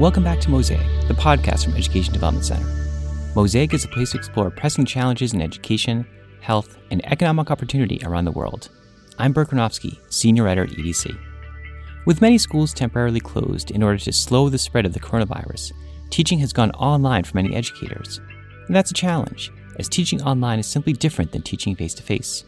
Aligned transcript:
Welcome 0.00 0.24
back 0.24 0.40
to 0.40 0.50
Mosaic, 0.50 0.80
the 1.06 1.14
podcast 1.14 1.62
from 1.62 1.76
Education 1.76 2.12
Development 2.12 2.44
Center. 2.44 2.66
Mosaic 3.36 3.72
is 3.72 3.84
a 3.84 3.88
place 3.88 4.10
to 4.10 4.18
explore 4.18 4.50
pressing 4.50 4.84
challenges 4.84 5.32
in 5.32 5.40
education, 5.40 6.04
health, 6.40 6.78
and 6.90 7.00
economic 7.06 7.48
opportunity 7.48 8.00
around 8.02 8.24
the 8.24 8.32
world. 8.32 8.70
I'm 9.20 9.32
Burt 9.32 9.50
Granofsky, 9.50 10.00
Senior 10.12 10.48
Editor 10.48 10.64
at 10.64 10.76
EDC. 10.76 11.16
With 12.06 12.20
many 12.20 12.38
schools 12.38 12.74
temporarily 12.74 13.20
closed 13.20 13.70
in 13.70 13.84
order 13.84 13.98
to 13.98 14.12
slow 14.12 14.48
the 14.48 14.58
spread 14.58 14.84
of 14.84 14.94
the 14.94 15.00
coronavirus, 15.00 15.70
teaching 16.10 16.40
has 16.40 16.52
gone 16.52 16.72
online 16.72 17.22
for 17.22 17.36
many 17.36 17.54
educators. 17.54 18.20
And 18.66 18.74
that's 18.74 18.90
a 18.90 18.94
challenge, 18.94 19.52
as 19.78 19.88
teaching 19.88 20.20
online 20.22 20.58
is 20.58 20.66
simply 20.66 20.94
different 20.94 21.30
than 21.30 21.42
teaching 21.42 21.76
face 21.76 21.94
to 21.94 22.02
face. 22.02 22.42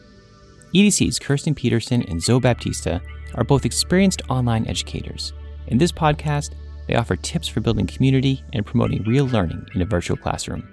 EDC's 0.74 1.20
Kirsten 1.20 1.54
Peterson 1.54 2.02
and 2.08 2.20
Zoe 2.20 2.40
Baptista 2.40 3.00
are 3.36 3.44
both 3.44 3.64
experienced 3.64 4.22
online 4.28 4.66
educators. 4.66 5.32
In 5.68 5.78
this 5.78 5.92
podcast, 5.92 6.54
they 6.86 6.94
offer 6.94 7.16
tips 7.16 7.48
for 7.48 7.60
building 7.60 7.86
community 7.86 8.42
and 8.52 8.64
promoting 8.64 9.02
real 9.04 9.26
learning 9.26 9.66
in 9.74 9.82
a 9.82 9.86
virtual 9.86 10.16
classroom. 10.16 10.68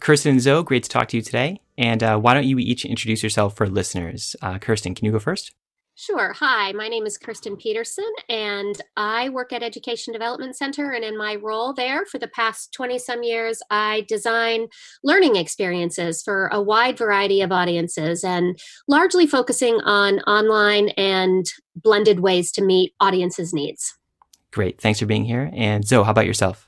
Kirsten 0.00 0.32
and 0.32 0.40
Zoe, 0.40 0.62
great 0.62 0.82
to 0.82 0.90
talk 0.90 1.08
to 1.08 1.16
you 1.16 1.22
today. 1.22 1.60
And 1.78 2.02
uh, 2.02 2.18
why 2.18 2.34
don't 2.34 2.44
you 2.44 2.58
each 2.58 2.84
introduce 2.84 3.22
yourself 3.22 3.56
for 3.56 3.66
listeners? 3.66 4.36
Uh, 4.42 4.58
Kirsten, 4.58 4.94
can 4.94 5.06
you 5.06 5.12
go 5.12 5.18
first? 5.18 5.52
Sure. 5.96 6.32
Hi, 6.32 6.72
my 6.72 6.88
name 6.88 7.06
is 7.06 7.16
Kirsten 7.16 7.56
Peterson, 7.56 8.10
and 8.28 8.80
I 8.96 9.28
work 9.28 9.52
at 9.52 9.62
Education 9.62 10.12
Development 10.12 10.56
Center. 10.56 10.90
And 10.90 11.04
in 11.04 11.16
my 11.16 11.36
role 11.36 11.72
there 11.72 12.04
for 12.04 12.18
the 12.18 12.26
past 12.26 12.72
20 12.72 12.98
some 12.98 13.22
years, 13.22 13.62
I 13.70 14.04
design 14.08 14.66
learning 15.04 15.36
experiences 15.36 16.20
for 16.20 16.48
a 16.48 16.60
wide 16.60 16.98
variety 16.98 17.42
of 17.42 17.52
audiences 17.52 18.24
and 18.24 18.58
largely 18.88 19.24
focusing 19.24 19.80
on 19.82 20.18
online 20.20 20.88
and 20.90 21.46
blended 21.76 22.18
ways 22.18 22.50
to 22.52 22.62
meet 22.62 22.92
audiences' 22.98 23.54
needs. 23.54 23.96
Great. 24.50 24.80
Thanks 24.80 24.98
for 24.98 25.06
being 25.06 25.24
here. 25.24 25.48
And 25.54 25.86
Zoe, 25.86 26.04
how 26.04 26.10
about 26.10 26.26
yourself? 26.26 26.66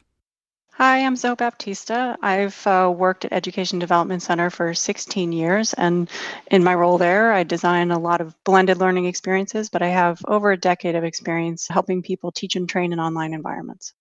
Hi, 0.79 1.07
I'm 1.07 1.17
Zoe 1.17 1.35
Baptista. 1.37 2.19
I've 2.21 2.67
uh, 2.67 2.93
worked 2.95 3.25
at 3.25 3.33
Education 3.33 3.79
Development 3.79 4.23
Center 4.23 4.51
for 4.51 4.75
16 4.75 5.33
years, 5.33 5.73
and 5.73 6.11
in 6.51 6.63
my 6.63 6.75
role 6.75 6.99
there, 6.99 7.33
I 7.33 7.45
design 7.45 7.91
a 7.91 7.99
lot 7.99 8.21
of 8.21 8.35
blended 8.45 8.77
learning 8.77 9.07
experiences, 9.07 9.71
but 9.71 9.81
I 9.81 9.87
have 9.87 10.21
over 10.29 10.53
a 10.53 10.57
decade 10.59 10.95
of 10.95 11.03
experience 11.03 11.67
helping 11.67 12.03
people 12.03 12.31
teach 12.31 12.57
and 12.57 12.69
train 12.69 12.93
in 12.93 13.01
online 13.01 13.33
environments. 13.33 13.95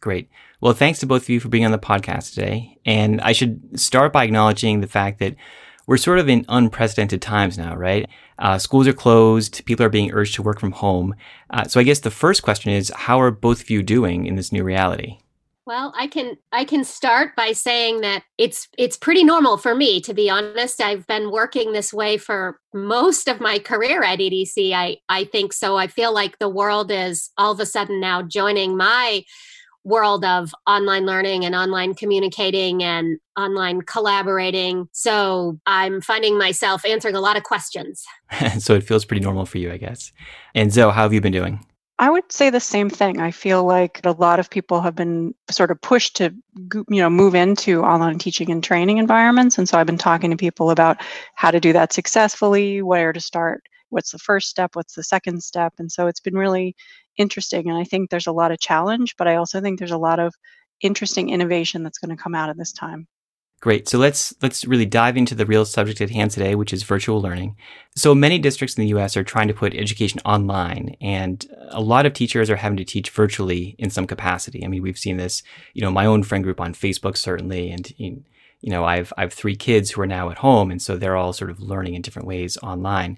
Great. 0.00 0.30
Well, 0.62 0.72
thanks 0.72 0.98
to 1.00 1.06
both 1.06 1.24
of 1.24 1.28
you 1.28 1.40
for 1.40 1.50
being 1.50 1.66
on 1.66 1.72
the 1.72 1.78
podcast 1.78 2.32
today. 2.32 2.78
And 2.86 3.20
I 3.20 3.32
should 3.32 3.78
start 3.78 4.10
by 4.10 4.24
acknowledging 4.24 4.80
the 4.80 4.86
fact 4.86 5.18
that 5.18 5.36
we're 5.86 5.98
sort 5.98 6.20
of 6.20 6.30
in 6.30 6.46
unprecedented 6.48 7.20
times 7.20 7.58
now, 7.58 7.76
right? 7.76 8.08
Uh, 8.38 8.56
schools 8.56 8.88
are 8.88 8.94
closed, 8.94 9.62
people 9.66 9.84
are 9.84 9.90
being 9.90 10.10
urged 10.14 10.36
to 10.36 10.42
work 10.42 10.58
from 10.58 10.72
home. 10.72 11.14
Uh, 11.50 11.64
so 11.64 11.78
I 11.78 11.82
guess 11.82 12.00
the 12.00 12.10
first 12.10 12.42
question 12.42 12.72
is 12.72 12.90
how 12.96 13.20
are 13.20 13.30
both 13.30 13.60
of 13.60 13.68
you 13.68 13.82
doing 13.82 14.24
in 14.24 14.36
this 14.36 14.52
new 14.52 14.64
reality? 14.64 15.18
Well, 15.66 15.94
I 15.96 16.08
can 16.08 16.36
I 16.52 16.64
can 16.64 16.84
start 16.84 17.34
by 17.36 17.52
saying 17.52 18.02
that 18.02 18.22
it's 18.36 18.68
it's 18.76 18.98
pretty 18.98 19.24
normal 19.24 19.56
for 19.56 19.74
me 19.74 20.00
to 20.02 20.12
be 20.12 20.28
honest. 20.28 20.80
I've 20.82 21.06
been 21.06 21.30
working 21.30 21.72
this 21.72 21.92
way 21.92 22.18
for 22.18 22.60
most 22.74 23.28
of 23.28 23.40
my 23.40 23.58
career 23.58 24.02
at 24.02 24.18
EDC. 24.18 24.72
I 24.72 24.98
I 25.08 25.24
think 25.24 25.54
so. 25.54 25.76
I 25.76 25.86
feel 25.86 26.12
like 26.12 26.38
the 26.38 26.50
world 26.50 26.90
is 26.90 27.30
all 27.38 27.52
of 27.52 27.60
a 27.60 27.66
sudden 27.66 27.98
now 27.98 28.20
joining 28.20 28.76
my 28.76 29.24
world 29.84 30.24
of 30.24 30.54
online 30.66 31.06
learning 31.06 31.44
and 31.44 31.54
online 31.54 31.94
communicating 31.94 32.82
and 32.82 33.18
online 33.38 33.82
collaborating. 33.82 34.88
So 34.92 35.58
I'm 35.66 36.00
finding 36.00 36.36
myself 36.36 36.84
answering 36.84 37.16
a 37.16 37.20
lot 37.20 37.36
of 37.36 37.42
questions. 37.42 38.04
so 38.58 38.74
it 38.74 38.82
feels 38.82 39.04
pretty 39.04 39.22
normal 39.22 39.46
for 39.46 39.58
you, 39.58 39.72
I 39.72 39.76
guess. 39.78 40.12
And 40.54 40.72
Zoe, 40.72 40.92
how 40.92 41.02
have 41.02 41.12
you 41.12 41.20
been 41.20 41.32
doing? 41.32 41.64
I 41.98 42.10
would 42.10 42.32
say 42.32 42.50
the 42.50 42.58
same 42.60 42.90
thing. 42.90 43.20
I 43.20 43.30
feel 43.30 43.64
like 43.64 44.00
a 44.04 44.10
lot 44.10 44.40
of 44.40 44.50
people 44.50 44.80
have 44.80 44.96
been 44.96 45.32
sort 45.50 45.70
of 45.70 45.80
pushed 45.80 46.16
to, 46.16 46.34
you 46.72 47.00
know, 47.00 47.08
move 47.08 47.36
into 47.36 47.82
online 47.82 48.18
teaching 48.18 48.50
and 48.50 48.64
training 48.64 48.98
environments. 48.98 49.58
And 49.58 49.68
so 49.68 49.78
I've 49.78 49.86
been 49.86 49.98
talking 49.98 50.30
to 50.30 50.36
people 50.36 50.70
about 50.70 51.00
how 51.36 51.52
to 51.52 51.60
do 51.60 51.72
that 51.72 51.92
successfully, 51.92 52.82
where 52.82 53.12
to 53.12 53.20
start, 53.20 53.62
what's 53.90 54.10
the 54.10 54.18
first 54.18 54.48
step, 54.48 54.74
what's 54.74 54.94
the 54.94 55.04
second 55.04 55.42
step. 55.44 55.74
And 55.78 55.90
so 55.90 56.08
it's 56.08 56.20
been 56.20 56.34
really 56.34 56.74
interesting. 57.16 57.68
And 57.68 57.78
I 57.78 57.84
think 57.84 58.10
there's 58.10 58.26
a 58.26 58.32
lot 58.32 58.50
of 58.50 58.58
challenge, 58.58 59.14
but 59.16 59.28
I 59.28 59.36
also 59.36 59.60
think 59.60 59.78
there's 59.78 59.92
a 59.92 59.98
lot 59.98 60.18
of 60.18 60.34
interesting 60.80 61.30
innovation 61.30 61.84
that's 61.84 61.98
going 61.98 62.16
to 62.16 62.20
come 62.22 62.34
out 62.34 62.50
of 62.50 62.56
this 62.56 62.72
time. 62.72 63.06
Great. 63.64 63.88
So 63.88 63.96
let's 63.96 64.34
let's 64.42 64.66
really 64.66 64.84
dive 64.84 65.16
into 65.16 65.34
the 65.34 65.46
real 65.46 65.64
subject 65.64 66.02
at 66.02 66.10
hand 66.10 66.30
today, 66.30 66.54
which 66.54 66.70
is 66.70 66.82
virtual 66.82 67.22
learning. 67.22 67.56
So 67.96 68.14
many 68.14 68.38
districts 68.38 68.76
in 68.76 68.82
the 68.82 68.94
US 68.94 69.16
are 69.16 69.24
trying 69.24 69.48
to 69.48 69.54
put 69.54 69.72
education 69.74 70.20
online 70.26 70.96
and 71.00 71.46
a 71.70 71.80
lot 71.80 72.04
of 72.04 72.12
teachers 72.12 72.50
are 72.50 72.56
having 72.56 72.76
to 72.76 72.84
teach 72.84 73.08
virtually 73.08 73.74
in 73.78 73.88
some 73.88 74.06
capacity. 74.06 74.62
I 74.62 74.68
mean, 74.68 74.82
we've 74.82 74.98
seen 74.98 75.16
this, 75.16 75.42
you 75.72 75.80
know, 75.80 75.90
my 75.90 76.04
own 76.04 76.22
friend 76.24 76.44
group 76.44 76.60
on 76.60 76.74
Facebook 76.74 77.16
certainly 77.16 77.70
and 77.70 77.90
you 77.96 78.22
know, 78.64 78.84
I've 78.84 79.14
I've 79.16 79.32
3 79.32 79.56
kids 79.56 79.92
who 79.92 80.02
are 80.02 80.06
now 80.06 80.28
at 80.28 80.36
home 80.38 80.70
and 80.70 80.82
so 80.82 80.98
they're 80.98 81.16
all 81.16 81.32
sort 81.32 81.50
of 81.50 81.58
learning 81.58 81.94
in 81.94 82.02
different 82.02 82.28
ways 82.28 82.58
online. 82.62 83.16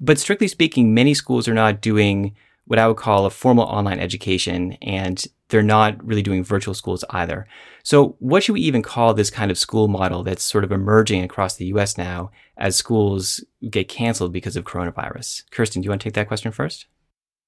But 0.00 0.18
strictly 0.18 0.48
speaking, 0.48 0.94
many 0.94 1.14
schools 1.14 1.46
are 1.46 1.54
not 1.54 1.80
doing 1.80 2.34
what 2.66 2.78
I 2.78 2.86
would 2.86 2.96
call 2.96 3.26
a 3.26 3.30
formal 3.30 3.64
online 3.64 3.98
education 3.98 4.72
and 4.82 5.24
they're 5.48 5.62
not 5.62 6.04
really 6.04 6.22
doing 6.22 6.42
virtual 6.42 6.74
schools 6.74 7.04
either. 7.10 7.46
So, 7.82 8.16
what 8.18 8.42
should 8.42 8.54
we 8.54 8.60
even 8.62 8.82
call 8.82 9.14
this 9.14 9.30
kind 9.30 9.50
of 9.50 9.58
school 9.58 9.88
model 9.88 10.22
that's 10.22 10.42
sort 10.42 10.64
of 10.64 10.72
emerging 10.72 11.22
across 11.22 11.56
the 11.56 11.66
US 11.66 11.96
now 11.96 12.30
as 12.56 12.76
schools 12.76 13.42
get 13.70 13.88
canceled 13.88 14.32
because 14.32 14.56
of 14.56 14.64
coronavirus? 14.64 15.44
Kirsten, 15.50 15.82
do 15.82 15.86
you 15.86 15.90
want 15.90 16.02
to 16.02 16.06
take 16.06 16.14
that 16.14 16.28
question 16.28 16.52
first? 16.52 16.86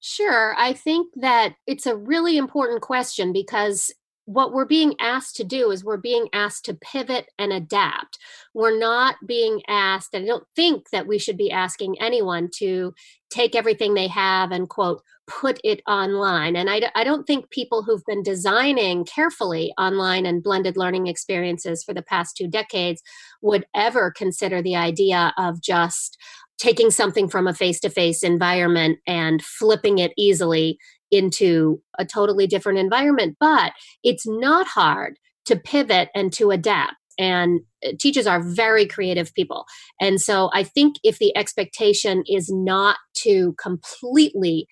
Sure. 0.01 0.55
I 0.57 0.71
think 0.73 1.13
that 1.17 1.55
it's 1.67 1.85
a 1.85 1.95
really 1.95 2.37
important 2.37 2.81
question 2.81 3.33
because 3.33 3.91
what 4.29 4.53
we're 4.53 4.65
being 4.65 4.93
asked 4.99 5.35
to 5.37 5.43
do 5.43 5.71
is 5.71 5.83
we're 5.83 5.97
being 5.97 6.27
asked 6.33 6.63
to 6.65 6.75
pivot 6.75 7.25
and 7.39 7.51
adapt. 7.51 8.19
We're 8.53 8.77
not 8.77 9.15
being 9.25 9.63
asked, 9.67 10.13
and 10.13 10.25
I 10.25 10.27
don't 10.27 10.45
think 10.55 10.91
that 10.91 11.07
we 11.07 11.17
should 11.17 11.35
be 11.35 11.49
asking 11.49 11.99
anyone 11.99 12.49
to 12.57 12.93
take 13.31 13.55
everything 13.55 13.95
they 13.95 14.07
have 14.07 14.51
and 14.51 14.69
quote 14.69 15.01
put 15.27 15.59
it 15.63 15.81
online 15.87 16.55
and 16.55 16.71
I, 16.71 16.89
I 16.95 17.03
don't 17.03 17.27
think 17.27 17.51
people 17.51 17.83
who've 17.83 18.03
been 18.07 18.23
designing 18.23 19.05
carefully 19.05 19.71
online 19.77 20.25
and 20.25 20.41
blended 20.41 20.75
learning 20.75 21.05
experiences 21.05 21.83
for 21.83 21.93
the 21.93 22.01
past 22.01 22.35
two 22.35 22.47
decades 22.47 23.03
would 23.43 23.67
ever 23.75 24.09
consider 24.09 24.63
the 24.63 24.75
idea 24.75 25.31
of 25.37 25.61
just 25.61 26.17
taking 26.57 26.89
something 26.89 27.29
from 27.29 27.47
a 27.47 27.53
face-to-face 27.53 28.23
environment 28.23 28.97
and 29.05 29.43
flipping 29.43 29.99
it 29.99 30.11
easily 30.17 30.79
into 31.11 31.81
a 31.97 32.05
totally 32.05 32.47
different 32.47 32.79
environment 32.79 33.35
but 33.39 33.73
it's 34.03 34.27
not 34.27 34.67
hard 34.67 35.17
to 35.45 35.55
pivot 35.55 36.09
and 36.13 36.31
to 36.33 36.51
adapt 36.51 36.93
and 37.19 37.59
uh, 37.85 37.89
teachers 37.99 38.25
are 38.25 38.41
very 38.41 38.87
creative 38.87 39.33
people. 39.33 39.65
And 39.99 40.19
so 40.19 40.49
I 40.53 40.63
think 40.63 40.95
if 41.03 41.19
the 41.19 41.35
expectation 41.37 42.23
is 42.27 42.49
not 42.49 42.95
to 43.17 43.53
completely 43.61 44.67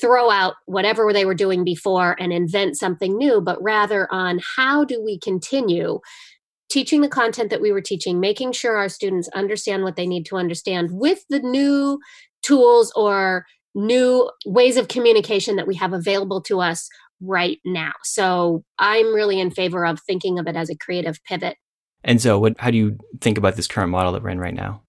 throw 0.00 0.30
out 0.30 0.54
whatever 0.66 1.12
they 1.12 1.26
were 1.26 1.34
doing 1.34 1.64
before 1.64 2.16
and 2.18 2.32
invent 2.32 2.78
something 2.78 3.16
new, 3.16 3.40
but 3.40 3.62
rather 3.62 4.08
on 4.12 4.40
how 4.56 4.84
do 4.84 5.02
we 5.04 5.18
continue 5.18 6.00
teaching 6.70 7.02
the 7.02 7.08
content 7.08 7.50
that 7.50 7.60
we 7.60 7.70
were 7.70 7.82
teaching, 7.82 8.18
making 8.18 8.52
sure 8.52 8.76
our 8.76 8.88
students 8.88 9.28
understand 9.34 9.82
what 9.82 9.96
they 9.96 10.06
need 10.06 10.24
to 10.24 10.36
understand 10.36 10.88
with 10.92 11.22
the 11.28 11.40
new 11.40 11.98
tools 12.42 12.90
or 12.96 13.44
new 13.74 14.30
ways 14.44 14.76
of 14.76 14.88
communication 14.88 15.56
that 15.56 15.66
we 15.66 15.74
have 15.74 15.92
available 15.92 16.40
to 16.42 16.60
us 16.60 16.88
right 17.20 17.58
now. 17.64 17.92
So 18.04 18.64
I'm 18.78 19.14
really 19.14 19.40
in 19.40 19.50
favor 19.50 19.86
of 19.86 20.00
thinking 20.00 20.38
of 20.38 20.46
it 20.46 20.56
as 20.56 20.70
a 20.70 20.76
creative 20.76 21.18
pivot 21.24 21.56
and 22.04 22.20
so, 22.20 22.38
what? 22.38 22.58
How 22.58 22.70
do 22.70 22.76
you 22.76 22.98
think 23.20 23.38
about 23.38 23.56
this 23.56 23.68
current 23.68 23.90
model 23.90 24.12
that 24.12 24.22
we're 24.22 24.30
in 24.30 24.40
right 24.40 24.54
now? 24.54 24.82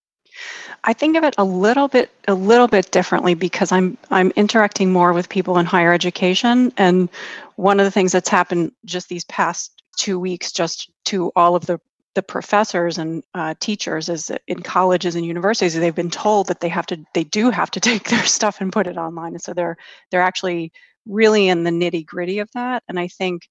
I 0.83 0.94
think 0.94 1.16
of 1.16 1.23
it 1.23 1.35
a 1.38 1.44
little 1.44 1.88
bit 1.88 2.09
a 2.27 2.33
little 2.33 2.67
bit 2.67 2.91
differently 2.91 3.35
because 3.35 3.71
I'm 3.71 3.97
I'm 4.09 4.31
interacting 4.35 4.91
more 4.91 5.13
with 5.13 5.30
people 5.30 5.57
in 5.57 5.65
higher 5.65 5.94
education 5.94 6.74
and 6.77 7.07
one 7.56 7.80
of 7.80 7.85
the 7.85 7.91
things 7.91 8.12
that's 8.12 8.30
happened 8.30 8.71
just 8.85 9.09
these 9.09 9.25
past 9.25 9.83
2 9.97 10.19
weeks 10.19 10.51
just 10.51 10.91
to 11.06 11.31
all 11.35 11.56
of 11.56 11.68
the 11.68 11.80
the 12.15 12.24
professors 12.24 12.98
and 12.98 13.24
uh, 13.33 13.56
teachers 13.60 14.10
is 14.10 14.31
in 14.48 14.62
colleges 14.62 15.15
and 15.15 15.25
universities 15.25 15.74
they've 15.74 15.95
been 15.95 16.10
told 16.10 16.48
that 16.48 16.60
they 16.60 16.69
have 16.69 16.86
to 16.88 17.04
they 17.13 17.24
do 17.24 17.50
have 17.50 17.71
to 17.71 17.80
take 17.89 18.10
their 18.10 18.25
stuff 18.25 18.62
and 18.62 18.71
put 18.71 18.88
it 18.88 18.98
online. 18.98 19.33
And 19.33 19.42
so 19.42 19.54
they're 19.54 19.77
they're 20.12 20.21
actually 20.21 20.71
really 21.06 21.48
in 21.50 21.63
the 21.63 21.71
nitty 21.71 22.06
gritty 22.06 22.39
of 22.39 22.50
that. 22.54 22.83
And 22.88 23.00
I 23.00 23.07
think 23.07 23.44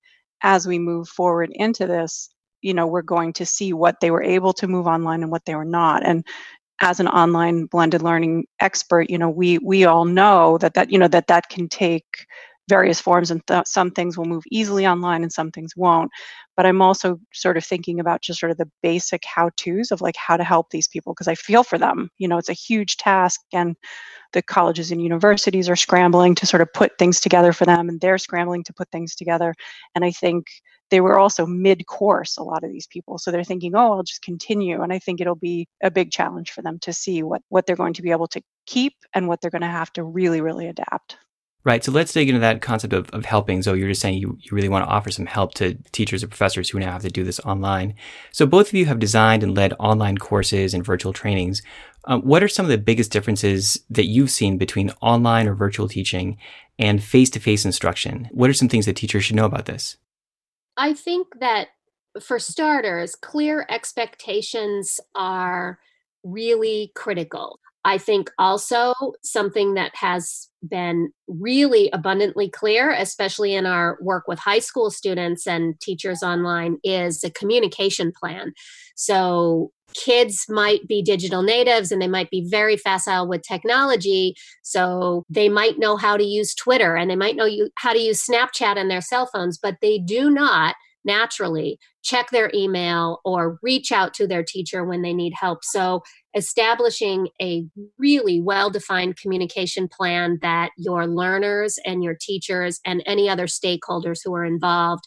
as 0.43 0.67
we 0.67 0.79
move 0.79 1.09
forward 1.09 1.51
into 1.55 1.87
this 1.87 2.31
you 2.63 2.75
know 2.75 2.87
we're 2.87 3.03
going 3.03 3.33
to 3.35 3.47
see 3.47 3.73
what 3.73 4.01
they 4.01 4.11
were 4.11 4.23
able 4.23 4.53
to 4.55 4.69
move 4.69 4.87
online 4.87 5.23
and 5.23 5.33
what 5.33 5.45
they 5.45 5.55
were 5.55 5.65
not. 5.65 6.05
And 6.05 6.25
as 6.81 6.99
an 7.01 7.09
online 7.09 7.67
blended 7.67 8.03
learning 8.03 8.47
expert 8.61 9.09
you 9.11 9.19
know 9.19 9.31
we 9.31 9.59
we 9.59 9.85
all 9.85 10.05
know 10.05 10.59
that 10.59 10.75
that 10.75 10.91
you 10.91 10.99
know 10.99 11.09
that 11.09 11.27
that 11.29 11.49
can 11.49 11.69
take 11.69 12.27
various 12.73 12.99
forms, 12.99 13.31
and 13.31 13.47
th- 13.47 13.67
some 13.67 13.91
things 13.91 14.17
will 14.17 14.25
move 14.25 14.45
easily 14.51 14.87
online 14.87 15.23
and 15.23 15.31
some 15.31 15.51
things 15.51 15.77
won't. 15.77 16.11
But 16.57 16.65
I'm 16.65 16.81
also 16.81 17.21
sort 17.35 17.59
of 17.59 17.65
thinking 17.67 18.01
about 18.01 18.23
just 18.23 18.41
sort 18.41 18.51
of 18.51 18.57
the 18.57 18.71
basic 18.83 19.23
how 19.27 19.51
to's 19.57 19.91
of 19.91 20.01
like 20.01 20.17
how 20.17 20.39
to 20.39 20.45
help 20.45 20.71
these 20.71 20.89
people 20.89 21.13
because 21.13 21.29
I 21.29 21.35
feel 21.35 21.65
for 21.65 21.77
them. 21.77 22.09
You 22.17 22.29
know, 22.29 22.39
it's 22.39 22.49
a 22.49 22.65
huge 22.69 22.97
task, 22.97 23.41
and 23.53 23.77
the 24.33 24.41
colleges 24.41 24.91
and 24.91 25.03
universities 25.03 25.69
are 25.69 25.77
scrambling 25.77 26.35
to 26.37 26.47
sort 26.47 26.63
of 26.63 26.73
put 26.73 26.93
things 26.99 27.21
together 27.21 27.53
for 27.53 27.67
them, 27.67 27.91
and 27.91 28.01
they're 28.01 28.17
scrambling 28.17 28.65
to 28.65 28.73
put 28.73 28.91
things 28.91 29.15
together. 29.15 29.55
And 29.95 30.03
I 30.03 30.11
think 30.11 30.47
they 30.91 31.03
were 31.03 31.19
also 31.19 31.45
mid 31.45 31.87
course, 31.87 32.39
a 32.39 32.43
lot 32.43 32.65
of 32.65 32.71
these 32.71 32.87
people. 32.87 33.19
So 33.19 33.31
they're 33.31 33.45
thinking, 33.45 33.75
oh, 33.75 33.93
I'll 33.93 34.03
just 34.03 34.23
continue. 34.23 34.83
And 34.83 34.93
I 34.95 34.99
think 34.99 35.21
it'll 35.21 35.35
be 35.35 35.67
a 35.83 35.91
big 35.91 36.11
challenge 36.11 36.51
for 36.53 36.63
them 36.63 36.79
to 36.81 36.93
see 36.93 37.23
what, 37.23 37.43
what 37.51 37.67
they're 37.67 37.77
going 37.77 37.95
to 37.95 38.03
be 38.03 38.11
able 38.13 38.29
to 38.29 38.43
keep 38.67 38.95
and 39.15 39.29
what 39.29 39.41
they're 39.41 39.51
going 39.51 39.69
to 39.69 39.79
have 39.81 39.93
to 39.95 40.05
really, 40.05 40.41
really 40.41 40.69
adapt. 40.69 41.17
Right. 41.65 41.85
So 41.85 41.93
let's 41.93 42.13
dig 42.13 42.29
into 42.29 42.41
that 42.41 42.61
concept 42.61 42.93
of, 42.93 43.09
of 43.11 43.25
helping. 43.25 43.63
So 43.63 43.75
you're 43.75 43.89
just 43.89 44.01
saying 44.01 44.19
you, 44.19 44.37
you 44.41 44.51
really 44.51 44.69
want 44.69 44.85
to 44.85 44.91
offer 44.91 45.13
some 45.13 45.27
help 45.27 45.55
to 45.55 45.75
teachers 45.93 46.25
or 46.25 46.29
professors 46.29 46.69
who 46.69 46.81
now 46.81 46.91
have 46.91 47.03
to 47.03 47.11
do 47.11 47.23
this 47.23 47.39
online. 47.41 47.95
So 48.33 48.47
both 48.47 48.69
of 48.69 48.75
you 48.75 48.87
have 48.87 48.99
designed 48.99 49.45
and 49.45 49.57
led 49.57 49.73
online 49.79 50.19
courses 50.19 50.75
and 50.75 50.85
virtual 50.85 51.13
trainings. 51.13 51.63
Um, 52.05 52.23
what 52.23 52.43
are 52.43 52.49
some 52.49 52.67
of 52.67 52.71
the 52.71 52.79
biggest 52.79 53.13
differences 53.13 53.79
that 53.91 54.07
you've 54.07 54.31
seen 54.31 54.59
between 54.59 54.91
online 55.01 55.47
or 55.47 55.55
virtual 55.55 55.87
teaching 55.87 56.37
and 56.81 57.03
face 57.03 57.31
to 57.31 57.39
face 57.39 57.65
instruction? 57.65 58.29
What 58.33 58.51
are 58.51 58.55
some 58.55 58.69
things 58.69 58.87
that 58.87 58.97
teachers 58.97 59.25
should 59.25 59.37
know 59.37 59.47
about 59.47 59.67
this? 59.67 59.97
I 60.77 60.95
think 60.95 61.29
that 61.39 61.69
for 62.21 62.41
starters, 62.41 63.15
clear 63.15 63.67
expectations 63.69 64.99
are 65.15 65.79
really 66.25 66.91
critical. 66.97 67.61
I 67.85 67.99
think 67.99 68.31
also 68.39 68.95
something 69.23 69.75
that 69.75 69.93
has 69.95 70.49
been 70.63 71.11
really 71.27 71.91
abundantly 71.93 72.49
clear, 72.49 72.93
especially 72.93 73.55
in 73.55 73.67
our 73.67 73.99
work 74.01 74.29
with 74.29 74.39
high 74.39 74.61
school 74.61 74.91
students 74.91 75.47
and 75.47 75.79
teachers 75.81 76.23
online, 76.23 76.79
is 76.85 77.25
a 77.25 77.31
communication 77.31 78.13
plan. 78.13 78.53
So 78.95 79.73
kids 79.95 80.47
might 80.49 80.87
be 80.87 81.03
digital 81.03 81.43
natives 81.43 81.93
and 81.93 82.01
they 82.01 82.09
might 82.09 82.31
be 82.31 82.47
very 82.49 82.77
facile 82.77 83.29
with 83.29 83.43
technology 83.43 84.35
so 84.63 85.25
they 85.29 85.49
might 85.49 85.79
know 85.79 85.97
how 85.97 86.17
to 86.17 86.25
use 86.25 86.55
twitter 86.55 86.97
and 86.97 87.11
they 87.11 87.17
might 87.17 87.37
know 87.37 87.45
you, 87.45 87.69
how 87.77 87.93
to 87.93 87.99
use 87.99 88.25
snapchat 88.25 88.77
on 88.77 88.89
their 88.89 89.03
cell 89.03 89.27
phones 89.27 89.59
but 89.59 89.77
they 89.83 89.99
do 89.99 90.31
not 90.31 90.75
naturally 91.05 91.79
check 92.03 92.31
their 92.31 92.51
email 92.55 93.21
or 93.25 93.59
reach 93.63 93.93
out 93.93 94.13
to 94.15 94.27
their 94.27 94.43
teacher 94.43 94.85
when 94.85 95.03
they 95.03 95.13
need 95.13 95.33
help. 95.39 95.61
So, 95.63 96.03
establishing 96.35 97.29
a 97.41 97.65
really 97.99 98.41
well 98.41 98.71
defined 98.71 99.17
communication 99.17 99.89
plan 99.89 100.39
that 100.43 100.71
your 100.77 101.07
learners 101.07 101.79
and 101.85 102.03
your 102.03 102.17
teachers 102.19 102.81
and 102.85 103.03
any 103.07 103.29
other 103.29 103.47
stakeholders 103.47 104.21
who 104.25 104.35
are 104.35 104.45
involved 104.45 105.05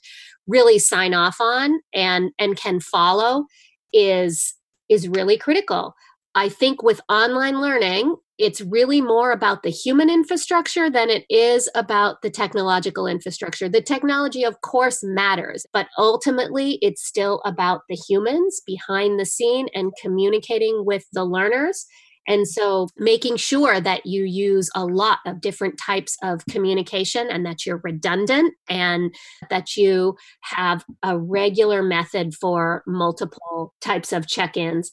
really 0.48 0.78
sign 0.78 1.14
off 1.14 1.38
on 1.40 1.80
and, 1.94 2.32
and 2.38 2.56
can 2.56 2.80
follow 2.80 3.46
is 3.92 4.56
is 4.90 5.08
really 5.08 5.38
critical. 5.38 5.96
I 6.36 6.50
think 6.50 6.84
with 6.84 7.02
online 7.10 7.60
learning, 7.62 8.16
it's 8.38 8.62
really 8.62 9.02
more 9.02 9.32
about 9.32 9.64
the 9.64 9.70
human 9.70 10.10
infrastructure 10.10 10.90
than 10.90 11.10
it 11.10 11.26
is 11.30 11.70
about 11.76 12.22
the 12.22 12.30
technological 12.30 13.08
infrastructure. 13.08 13.70
The 13.70 13.82
technology, 13.82 14.44
of 14.44 14.62
course, 14.62 15.04
matters, 15.04 15.66
but 15.72 15.88
ultimately 15.98 16.78
it's 16.82 17.06
still 17.06 17.42
about 17.46 17.82
the 17.88 17.96
humans 17.96 18.62
behind 18.66 19.20
the 19.20 19.26
scene 19.26 19.68
and 19.74 19.94
communicating 20.02 20.84
with 20.86 21.06
the 21.14 21.24
learners. 21.24 21.86
And 22.28 22.48
so 22.48 22.90
making 22.98 23.38
sure 23.38 23.80
that 23.80 24.06
you 24.06 24.24
use 24.24 24.70
a 24.76 24.84
lot 24.84 25.20
of 25.26 25.42
different 25.42 25.80
types 25.80 26.18
of 26.24 26.46
communication 26.50 27.28
and 27.30 27.46
that 27.46 27.66
you're 27.66 27.82
redundant 27.84 28.54
and 28.68 29.14
that 29.50 29.78
you 29.78 30.18
have 30.42 30.84
a 31.04 31.18
regular 31.18 31.84
method 31.84 32.34
for 32.34 32.84
multiple 32.88 33.74
types 33.80 34.12
of 34.12 34.28
check 34.28 34.58
ins. 34.58 34.92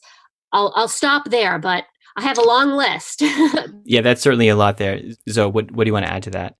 I'll, 0.51 0.71
I'll 0.75 0.87
stop 0.87 1.31
there, 1.31 1.57
but 1.57 1.85
I 2.15 2.21
have 2.21 2.37
a 2.37 2.45
long 2.45 2.71
list. 2.71 3.21
yeah, 3.85 4.01
that's 4.01 4.21
certainly 4.21 4.49
a 4.49 4.55
lot 4.55 4.77
there. 4.77 5.01
So, 5.27 5.49
what, 5.49 5.71
what 5.71 5.83
do 5.83 5.89
you 5.89 5.93
want 5.93 6.05
to 6.05 6.13
add 6.13 6.23
to 6.23 6.31
that? 6.31 6.55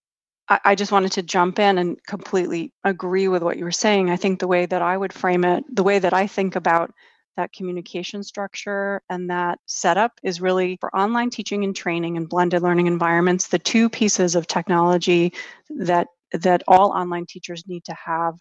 I 0.50 0.76
just 0.76 0.92
wanted 0.92 1.14
to 1.14 1.24
jump 1.24 1.58
in 1.58 1.78
and 1.78 1.98
completely 2.06 2.74
agree 2.84 3.30
with 3.30 3.44
what 3.44 3.58
you 3.58 3.64
were 3.64 3.72
saying. 3.72 4.10
I 4.10 4.18
think 4.18 4.40
the 4.40 4.48
way 4.48 4.66
that 4.66 4.82
I 4.82 4.98
would 4.98 5.14
frame 5.14 5.46
it, 5.46 5.64
the 5.74 5.84
way 5.84 6.00
that 6.00 6.14
I 6.14 6.28
think 6.28 6.58
about 6.58 6.92
that 7.38 7.54
communication 7.54 8.24
structure 8.24 9.02
and 9.10 9.30
that 9.30 9.60
setup 9.66 10.12
is 10.22 10.42
really 10.42 10.78
for 10.80 10.96
online 10.96 11.30
teaching 11.30 11.64
and 11.64 11.76
training 11.76 12.18
and 12.18 12.30
blended 12.30 12.62
learning 12.62 12.88
environments 12.88 13.48
the 13.48 13.58
two 13.58 13.90
pieces 13.90 14.36
of 14.36 14.46
technology 14.46 15.34
that 15.70 16.08
that 16.32 16.64
all 16.68 16.92
online 16.92 17.26
teachers 17.26 17.64
need 17.68 17.84
to 17.84 17.94
have 17.94 18.36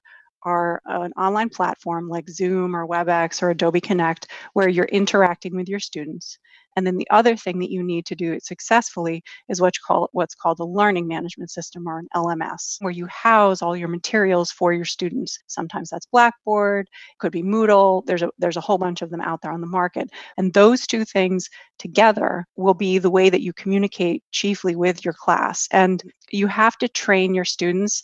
are 0.45 0.83
an 0.87 1.13
online 1.13 1.49
platform 1.49 2.09
like 2.09 2.29
Zoom 2.29 2.75
or 2.75 2.87
WebEx 2.87 3.43
or 3.43 3.51
Adobe 3.51 3.81
Connect 3.81 4.27
where 4.55 4.69
you're 4.69 4.87
interacting 4.87 5.55
with 5.55 5.69
your 5.69 5.79
students. 5.79 6.39
And 6.77 6.87
then 6.87 6.97
the 6.97 7.09
other 7.11 7.37
thing 7.37 7.59
that 7.61 7.71
you 7.71 7.83
need 7.83 8.07
to 8.07 8.15
do 8.15 8.33
it 8.33 8.45
successfully 8.45 9.23
is 9.49 9.61
what's 9.61 9.79
called 9.79 10.09
what's 10.13 10.35
called 10.35 10.61
a 10.61 10.65
learning 10.65 11.07
management 11.07 11.51
system 11.51 11.87
or 11.89 11.99
an 11.99 12.09
LMS, 12.15 12.77
where 12.81 12.93
you 12.93 13.07
house 13.07 13.63
all 13.63 13.77
your 13.77 13.89
materials 13.89 14.51
for 14.51 14.73
your 14.73 14.85
students. 14.85 15.39
Sometimes 15.47 15.91
that's 15.91 16.07
Blackboard, 16.07 16.89
could 17.19 17.33
be 17.33 17.43
Moodle. 17.43 18.05
There's 18.07 18.23
a 18.23 18.31
there's 18.39 18.57
a 18.57 18.61
whole 18.61 18.79
bunch 18.79 19.03
of 19.03 19.11
them 19.11 19.21
out 19.21 19.43
there 19.43 19.53
on 19.53 19.61
the 19.61 19.67
market. 19.67 20.11
And 20.37 20.53
those 20.53 20.87
two 20.87 21.05
things 21.05 21.49
together 21.79 22.47
will 22.57 22.75
be 22.75 22.99
the 22.99 23.11
way 23.11 23.31
that 23.31 23.43
you 23.43 23.53
communicate 23.53 24.23
chiefly 24.31 24.77
with 24.77 25.05
your 25.05 25.15
class. 25.15 25.69
And 25.73 26.03
you 26.31 26.47
have 26.47 26.77
to 26.79 26.89
train 26.89 27.35
your 27.35 27.45
students 27.45 28.03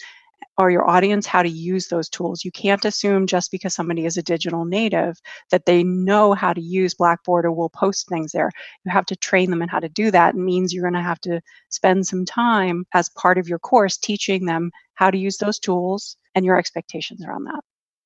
or 0.56 0.70
your 0.70 0.88
audience 0.88 1.26
how 1.26 1.43
to 1.43 1.49
use 1.49 1.88
those 1.88 2.08
tools. 2.08 2.44
You 2.44 2.50
can't 2.50 2.85
assume 2.85 3.26
just 3.26 3.50
because 3.50 3.75
somebody 3.75 4.05
is 4.05 4.17
a 4.17 4.23
digital 4.23 4.64
native 4.64 5.20
that 5.50 5.67
they 5.67 5.85
know 5.85 6.35
how 6.35 6.52
to 6.52 6.61
use 6.61 6.94
Blackboard 6.94 7.44
or 7.44 7.52
will 7.52 7.70
post 7.70 8.08
things 8.08 8.32
there. 8.32 8.50
You 8.85 8.90
have 8.90 9.06
to 9.06 9.17
train 9.17 9.50
them 9.50 9.62
in 9.62 9.69
how 9.69 9.79
to 9.79 9.88
do 9.88 10.11
that. 10.11 10.35
It 10.35 10.38
means 10.38 10.75
you're 10.75 10.82
going 10.82 10.94
to 10.94 11.00
have 11.00 11.20
to 11.20 11.40
spend 11.69 12.06
some 12.06 12.25
time 12.25 12.87
as 12.93 13.08
part 13.11 13.38
of 13.38 13.49
your 13.49 13.58
course 13.61 13.96
teaching 13.96 14.46
them 14.46 14.70
how 14.94 15.11
to 15.11 15.19
use 15.19 15.38
those 15.38 15.58
tools 15.58 16.17
and 16.35 16.44
your 16.44 16.58
expectations 16.58 17.25
around 17.25 17.44
that. 17.44 17.61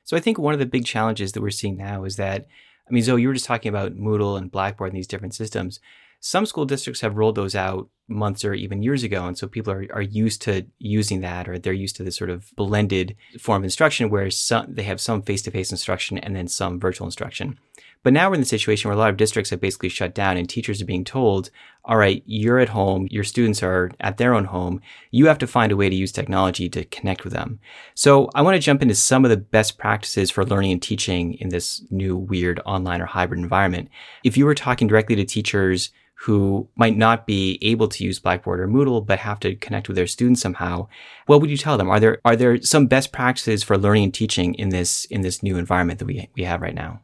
So 0.05 0.17
I 0.17 0.21
think 0.21 0.39
one 0.39 0.53
of 0.53 0.61
the 0.61 0.67
big 0.67 0.85
challenges 0.85 1.33
that 1.33 1.43
we're 1.43 1.51
seeing 1.51 1.77
now 1.77 2.05
is 2.05 2.17
that, 2.17 2.47
I 2.89 2.93
mean, 2.93 3.03
Zoe, 3.03 3.23
you 3.23 3.29
were 3.29 3.35
just 3.35 3.47
talking 3.47 3.71
about 3.71 3.97
Moodle 3.97 4.37
and 4.37 4.51
Blackboard 4.51 4.91
and 4.91 4.99
these 4.99 5.07
different 5.07 5.35
systems. 5.35 5.81
Some 6.21 6.47
school 6.47 6.65
districts 6.65 7.01
have 7.01 7.17
rolled 7.17 7.35
those 7.35 7.55
out 7.55 7.89
months 8.15 8.45
or 8.45 8.55
even 8.55 8.83
years 8.83 9.03
ago. 9.03 9.27
And 9.27 9.37
so 9.37 9.47
people 9.47 9.73
are, 9.73 9.87
are 9.93 10.03
used 10.03 10.43
to 10.43 10.67
using 10.79 11.21
that 11.21 11.49
or 11.49 11.59
they're 11.59 11.73
used 11.73 11.97
to 11.97 12.05
this 12.05 12.17
sort 12.17 12.31
of 12.31 12.55
blended 12.57 13.17
form 13.39 13.63
of 13.63 13.65
instruction 13.65 14.11
where 14.11 14.31
some, 14.31 14.75
they 14.75 14.83
have 14.85 15.01
some 15.01 15.23
face 15.23 15.43
to 15.43 15.51
face 15.51 15.71
instruction 15.71 16.19
and 16.19 16.37
then 16.37 16.49
some 16.49 16.79
virtual 16.81 17.07
instruction. 17.07 17.59
But 18.03 18.13
now 18.13 18.29
we're 18.29 18.35
in 18.35 18.41
the 18.41 18.47
situation 18.47 18.89
where 18.89 18.97
a 18.97 18.99
lot 18.99 19.11
of 19.11 19.17
districts 19.17 19.51
have 19.51 19.61
basically 19.61 19.89
shut 19.89 20.15
down 20.15 20.37
and 20.37 20.49
teachers 20.49 20.83
are 20.83 20.87
being 20.87 21.05
told, 21.05 21.51
all 21.85 21.97
right, 21.97 22.23
you're 22.27 22.59
at 22.59 22.71
home, 22.71 23.07
your 23.11 23.23
students 23.23 23.63
are 23.63 23.93
at 24.01 24.17
their 24.17 24.35
own 24.35 24.47
home. 24.47 24.81
You 25.13 25.27
have 25.27 25.39
to 25.39 25.47
find 25.47 25.71
a 25.71 25.77
way 25.77 25.89
to 25.89 25.95
use 25.95 26.11
technology 26.11 26.69
to 26.71 26.85
connect 26.87 27.23
with 27.23 27.33
them. 27.33 27.61
So 27.95 28.29
I 28.35 28.43
want 28.43 28.57
to 28.57 28.61
jump 28.61 28.83
into 28.83 28.95
some 28.97 29.25
of 29.25 29.31
the 29.31 29.37
best 29.37 29.79
practices 29.79 30.31
for 30.31 30.45
learning 30.45 30.73
and 30.73 30.83
teaching 30.83 31.35
in 31.35 31.51
this 31.51 31.83
new 31.91 32.17
weird 32.17 32.61
online 32.67 33.01
or 33.01 33.07
hybrid 33.07 33.41
environment. 33.41 33.89
If 34.25 34.37
you 34.37 34.47
were 34.47 34.55
talking 34.55 34.89
directly 34.89 35.15
to 35.17 35.25
teachers 35.25 35.91
who 36.23 36.69
might 36.77 36.97
not 36.97 37.27
be 37.27 37.59
able 37.63 37.89
to 37.89 38.05
use 38.05 38.21
Blackboard 38.21 38.61
or 38.61 38.69
Moodle 38.69 39.05
but 39.05 39.19
have 39.19 39.41
to 39.41 39.57
connect 39.57 39.89
with 39.89 39.97
their 39.97 40.07
students 40.07 40.41
somehow, 40.41 40.87
what 41.27 41.41
would 41.41 41.51
you 41.51 41.57
tell 41.57 41.77
them? 41.77 41.91
Are 41.91 41.99
there 41.99 42.21
are 42.25 42.37
there 42.37 42.63
some 42.63 42.87
best 42.87 43.13
practices 43.13 43.65
for 43.65 43.77
learning 43.77 44.05
and 44.05 44.15
teaching 44.15 44.55
in 44.55 44.69
this 44.69 45.05
in 45.07 45.23
this 45.23 45.43
new 45.43 45.59
environment 45.59 45.99
that 45.99 46.07
we 46.07 46.29
we 46.37 46.45
have 46.45 46.63
right 46.63 46.75
now? 46.75 47.01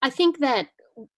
I 0.00 0.08
think 0.08 0.38
that 0.38 0.68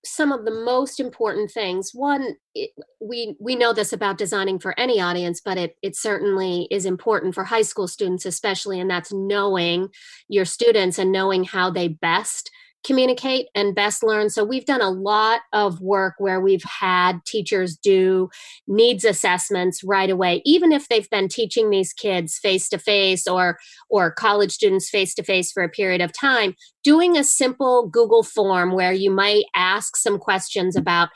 some 0.05 0.33
of 0.33 0.45
the 0.45 0.51
most 0.51 1.01
important 1.01 1.51
things 1.51 1.93
one 1.95 2.37
it, 2.55 2.71
we 3.01 3.37
we 3.41 3.57
know 3.57 3.73
this 3.73 3.95
about 3.95 4.19
designing 4.19 4.59
for 4.59 4.79
any 4.79 5.01
audience 5.01 5.41
but 5.41 5.57
it 5.57 5.75
it 5.81 5.97
certainly 5.97 6.69
is 6.71 6.85
important 6.85 7.35
for 7.35 7.45
high 7.45 7.63
school 7.63 7.89
students 7.89 8.27
especially 8.27 8.79
and 8.79 8.91
that's 8.91 9.11
knowing 9.11 9.89
your 10.29 10.45
students 10.45 10.99
and 10.99 11.11
knowing 11.11 11.45
how 11.45 11.71
they 11.71 11.89
best 11.89 12.51
communicate 12.85 13.47
and 13.55 13.75
best 13.75 14.03
learn. 14.03 14.31
So 14.31 14.45
we've 14.45 14.65
done 14.65 14.81
a 14.81 14.91
lot 14.91 15.41
of 15.53 15.81
work 15.81 16.15
where 16.19 16.41
we've 16.41 16.65
had 16.65 17.25
teachers 17.27 17.77
do 17.77 18.31
needs 18.67 19.05
assessments 19.05 19.85
right 19.85 20.11
away, 20.11 20.43
even 20.45 20.73
if 20.73 20.89
they've 20.89 21.11
been 21.11 21.29
teaching 21.29 21.71
these 21.71 21.93
kids 21.93 22.39
face 22.39 22.69
to 22.71 22.79
face 22.79 23.27
or 23.27 23.59
or 23.89 24.11
college 24.11 24.53
students 24.53 24.89
face 24.89 25.15
to 25.15 25.23
face 25.23 25.53
for 25.53 25.63
a 25.63 25.69
period 25.69 26.01
of 26.01 26.13
time. 26.13 26.55
Doing 26.83 27.17
a 27.17 27.25
simple 27.25 27.89
Google 27.89 28.23
form 28.23 28.73
where 28.73 28.93
you 28.93 29.11
might 29.11 29.45
ask 29.55 29.97
some 29.97 30.19
questions 30.19 30.77
about 30.77 31.11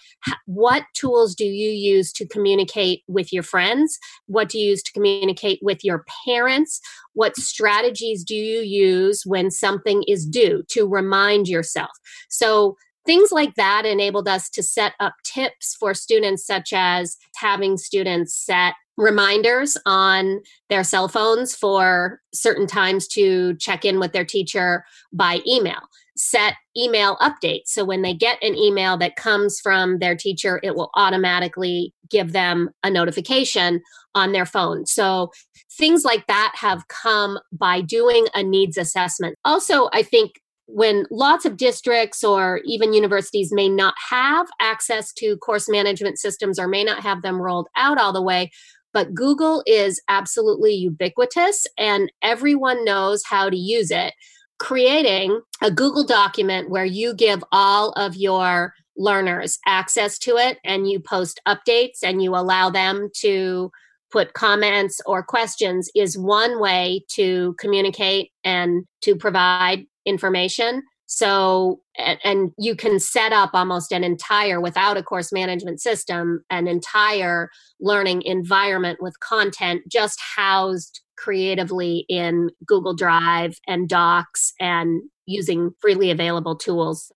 what 0.47 0.85
tools 0.95 1.35
do 1.35 1.45
you 1.45 1.71
use 1.71 2.13
to 2.13 2.27
communicate 2.27 3.03
with 3.09 3.33
your 3.33 3.43
friends? 3.43 3.99
What 4.27 4.51
do 4.51 4.59
you 4.59 4.71
use 4.71 4.83
to 4.83 4.93
communicate 4.93 5.61
with 5.63 5.83
your 5.83 6.05
parents? 6.27 6.81
What 7.15 7.37
strategies 7.37 8.25
do 8.25 8.35
you 8.35 8.61
use 8.61 9.23
when 9.25 9.51
something 9.51 10.05
is 10.07 10.27
due 10.27 10.65
to 10.71 10.87
remind 10.87 11.49
yourself? 11.49 11.91
So 12.29 12.77
things 13.07 13.33
like 13.33 13.55
that 13.55 13.87
enabled 13.87 14.29
us 14.29 14.49
to 14.51 14.63
set 14.63 14.93
up 15.01 15.15
tips 15.25 15.77
for 15.79 15.95
students 15.95 16.47
such 16.47 16.73
as 16.73 17.17
having 17.37 17.77
students 17.77 18.35
set 18.35 18.75
reminders 18.97 19.77
on 19.87 20.41
their 20.69 20.85
cell 20.85 21.09
phones 21.09 21.55
for 21.55 22.21
certain 22.33 22.67
times 22.67 23.09
to 23.09 23.55
check 23.57 23.85
in 23.85 23.99
with 23.99 24.13
their 24.13 24.25
teacher 24.25 24.85
by 25.13 25.41
email 25.47 25.81
set 26.17 26.55
email 26.77 27.17
updates. 27.17 27.69
So 27.69 27.85
when 27.85 28.03
they 28.03 28.15
get 28.15 28.43
an 28.43 28.55
email 28.55 28.97
that 28.99 29.17
comes 29.17 29.61
from 29.61 29.99
their 29.99 30.17
teacher, 30.17 30.61
it 30.63 30.75
will 30.75 30.91
automatically 30.95 31.93
give 32.11 32.33
them 32.33 32.71
a 32.83 32.91
notification 32.91 33.83
on 34.15 34.33
their 34.33 34.47
phone. 34.47 34.87
So 34.87 35.31
things 35.77 36.05
like 36.05 36.27
that 36.27 36.53
have 36.57 36.87
come 36.89 37.39
by 37.53 37.81
doing 37.81 38.27
a 38.35 38.43
needs 38.43 38.77
assessment. 38.77 39.37
Also, 39.45 39.89
I 39.93 40.03
think 40.03 40.41
when 40.67 41.05
lots 41.11 41.45
of 41.45 41.57
districts 41.57 42.25
or 42.25 42.61
even 42.65 42.95
universities 42.95 43.53
may 43.53 43.69
not 43.69 43.95
have 44.09 44.47
access 44.61 45.13
to 45.15 45.37
course 45.39 45.69
management 45.69 46.19
systems 46.19 46.59
or 46.59 46.69
may 46.69 46.85
not 46.85 47.01
have 47.01 47.23
them 47.23 47.41
rolled 47.41 47.69
out 47.77 47.99
all 47.99 48.13
the 48.13 48.23
way, 48.23 48.51
but 48.95 49.13
Google 49.13 49.63
is 49.67 50.01
absolutely 50.09 50.73
ubiquitous 50.73 51.67
and 51.77 52.11
everyone 52.23 52.85
knows 52.85 53.23
how 53.29 53.51
to 53.51 53.57
use 53.57 53.91
it 53.91 54.15
creating 54.59 55.41
a 55.63 55.71
Google 55.71 56.05
document 56.05 56.71
where 56.71 56.85
you 56.85 57.15
give 57.15 57.45
all 57.53 57.91
of 57.93 58.17
your 58.17 58.73
learners 58.97 59.59
access 59.67 60.19
to 60.21 60.37
it 60.37 60.59
and 60.65 60.89
you 60.89 61.01
post 61.01 61.41
updates 61.47 61.99
and 62.03 62.23
you 62.23 62.35
allow 62.35 62.71
them 62.71 63.11
to 63.17 63.71
put 64.13 64.33
comments 64.35 65.01
or 65.07 65.25
questions 65.25 65.91
is 65.97 66.17
one 66.17 66.61
way 66.61 67.05
to 67.09 67.55
communicate 67.59 68.31
and 68.45 68.85
to 69.01 69.17
provide 69.17 69.85
information. 70.07 70.83
So, 71.15 71.81
and, 71.97 72.51
you 72.59 72.75
can 72.75 72.99
set 72.99 73.33
up 73.33 73.51
almost 73.55 73.93
an 73.93 74.03
entire, 74.03 74.61
without 74.61 74.97
a 74.97 75.03
course 75.03 75.33
management 75.33 75.81
system, 75.81 76.45
an 76.51 76.67
entire 76.67 77.51
learning 77.79 78.23
environment 78.23 78.99
with 79.01 79.21
content 79.21 79.83
just 79.89 80.19
housed 80.21 81.03
creatively 81.17 82.05
in 82.09 82.51
Google 82.67 82.95
Drive 82.95 83.57
and 83.69 83.89
Docs 83.89 84.55
and 84.59 85.03
using 85.25 85.71
freely 85.81 86.11
available 86.11 86.57
tools. 86.57 87.13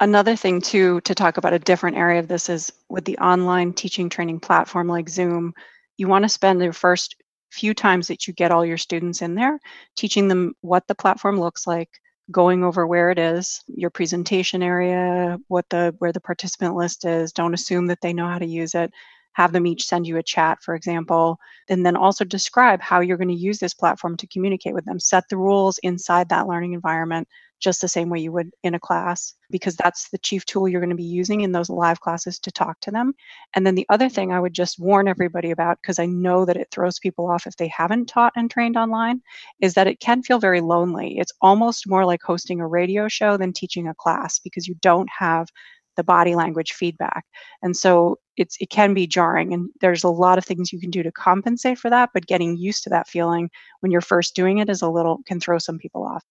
Another 0.00 0.34
thing, 0.34 0.62
too, 0.62 1.02
to 1.02 1.14
talk 1.14 1.36
about 1.36 1.52
a 1.52 1.58
different 1.58 1.98
area 1.98 2.20
of 2.20 2.28
this 2.28 2.48
is 2.48 2.72
with 2.88 3.04
the 3.04 3.18
online 3.18 3.74
teaching 3.74 4.08
training 4.08 4.40
platform 4.40 4.88
like 4.88 5.10
Zoom, 5.10 5.52
you 5.98 6.08
want 6.08 6.22
to 6.22 6.30
spend 6.30 6.58
the 6.58 6.72
first 6.72 7.16
few 7.52 7.74
times 7.74 8.08
that 8.08 8.26
you 8.26 8.32
get 8.32 8.50
all 8.50 8.64
your 8.64 8.78
students 8.78 9.20
in 9.20 9.34
there 9.34 9.60
teaching 9.94 10.28
them 10.28 10.54
what 10.62 10.86
the 10.86 10.94
platform 10.94 11.38
looks 11.38 11.66
like 11.66 11.90
going 12.30 12.64
over 12.64 12.86
where 12.86 13.10
it 13.10 13.18
is 13.18 13.62
your 13.68 13.90
presentation 13.90 14.62
area 14.62 15.38
what 15.48 15.68
the 15.70 15.94
where 15.98 16.12
the 16.12 16.20
participant 16.20 16.74
list 16.74 17.04
is 17.04 17.32
don't 17.32 17.54
assume 17.54 17.86
that 17.86 18.00
they 18.00 18.12
know 18.12 18.26
how 18.26 18.38
to 18.38 18.46
use 18.46 18.74
it 18.74 18.92
have 19.36 19.52
them 19.52 19.66
each 19.66 19.84
send 19.84 20.06
you 20.06 20.16
a 20.16 20.22
chat, 20.22 20.62
for 20.62 20.74
example, 20.74 21.38
and 21.68 21.84
then 21.84 21.94
also 21.94 22.24
describe 22.24 22.80
how 22.80 23.00
you're 23.00 23.18
going 23.18 23.28
to 23.28 23.34
use 23.34 23.58
this 23.58 23.74
platform 23.74 24.16
to 24.16 24.26
communicate 24.28 24.72
with 24.72 24.86
them. 24.86 24.98
Set 24.98 25.28
the 25.28 25.36
rules 25.36 25.76
inside 25.82 26.30
that 26.30 26.46
learning 26.46 26.72
environment 26.72 27.28
just 27.60 27.80
the 27.80 27.88
same 27.88 28.10
way 28.10 28.18
you 28.20 28.32
would 28.32 28.50
in 28.62 28.74
a 28.74 28.80
class, 28.80 29.34
because 29.50 29.76
that's 29.76 30.10
the 30.10 30.18
chief 30.18 30.44
tool 30.44 30.68
you're 30.68 30.80
going 30.80 30.90
to 30.90 30.96
be 30.96 31.02
using 31.02 31.40
in 31.40 31.52
those 31.52 31.70
live 31.70 32.00
classes 32.00 32.38
to 32.40 32.50
talk 32.50 32.78
to 32.80 32.90
them. 32.90 33.14
And 33.54 33.66
then 33.66 33.74
the 33.74 33.86
other 33.88 34.08
thing 34.08 34.32
I 34.32 34.40
would 34.40 34.54
just 34.54 34.78
warn 34.78 35.08
everybody 35.08 35.50
about, 35.50 35.78
because 35.80 35.98
I 35.98 36.06
know 36.06 36.44
that 36.44 36.56
it 36.56 36.68
throws 36.70 36.98
people 36.98 37.30
off 37.30 37.46
if 37.46 37.56
they 37.56 37.68
haven't 37.68 38.06
taught 38.06 38.32
and 38.36 38.50
trained 38.50 38.76
online, 38.76 39.22
is 39.60 39.74
that 39.74 39.86
it 39.86 40.00
can 40.00 40.22
feel 40.22 40.38
very 40.38 40.60
lonely. 40.60 41.18
It's 41.18 41.32
almost 41.40 41.88
more 41.88 42.04
like 42.04 42.22
hosting 42.22 42.60
a 42.60 42.66
radio 42.66 43.08
show 43.08 43.36
than 43.36 43.52
teaching 43.52 43.88
a 43.88 43.94
class 43.94 44.38
because 44.38 44.66
you 44.66 44.74
don't 44.82 45.08
have 45.18 45.48
the 45.96 46.04
body 46.04 46.34
language 46.34 46.72
feedback. 46.72 47.24
And 47.62 47.76
so 47.76 48.18
it's 48.36 48.56
it 48.60 48.68
can 48.70 48.92
be 48.94 49.06
jarring 49.06 49.54
and 49.54 49.70
there's 49.80 50.04
a 50.04 50.08
lot 50.10 50.38
of 50.38 50.44
things 50.44 50.72
you 50.72 50.78
can 50.78 50.90
do 50.90 51.02
to 51.02 51.10
compensate 51.12 51.78
for 51.78 51.90
that, 51.90 52.10
but 52.12 52.26
getting 52.26 52.56
used 52.56 52.84
to 52.84 52.90
that 52.90 53.08
feeling 53.08 53.50
when 53.80 53.90
you're 53.90 54.02
first 54.02 54.34
doing 54.36 54.58
it 54.58 54.68
is 54.68 54.82
a 54.82 54.90
little 54.90 55.20
can 55.26 55.40
throw 55.40 55.58
some 55.58 55.78
people 55.78 56.04
off. 56.04 56.22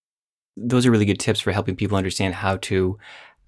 Those 0.57 0.85
are 0.85 0.91
really 0.91 1.05
good 1.05 1.19
tips 1.19 1.39
for 1.39 1.51
helping 1.51 1.75
people 1.75 1.97
understand 1.97 2.35
how 2.35 2.57
to 2.57 2.97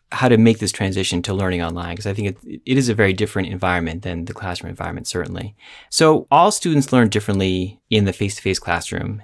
how 0.10 0.30
to 0.30 0.38
make 0.38 0.60
this 0.60 0.72
transition 0.72 1.22
to 1.22 1.34
learning 1.34 1.62
online 1.62 1.90
because 1.90 2.08
I 2.08 2.14
think 2.14 2.30
it, 2.30 2.62
it 2.66 2.78
is 2.78 2.88
a 2.88 2.96
very 2.96 3.12
different 3.12 3.50
environment 3.50 4.04
than 4.04 4.24
the 4.24 4.34
classroom 4.34 4.70
environment 4.70 5.06
certainly. 5.06 5.54
So 5.90 6.28
all 6.32 6.50
students 6.52 6.94
learn 6.94 7.10
differently 7.10 7.82
in 7.90 8.06
the 8.06 8.14
face-to-face 8.14 8.60
classroom 8.60 9.22